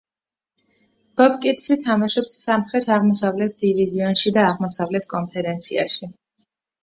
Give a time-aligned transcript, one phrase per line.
[1.19, 6.11] ბობკეტსი თამაშობს სამხრეთ-აღმოსავლეთ დივიზიონში და აღმოსავლეთ კონფერენციაში.